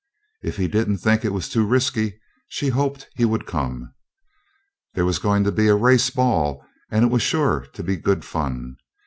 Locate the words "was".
1.31-1.47, 5.05-5.19, 7.11-7.21